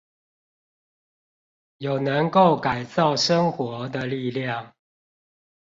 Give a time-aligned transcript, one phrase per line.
[1.77, 4.73] 有能夠改造生活的力量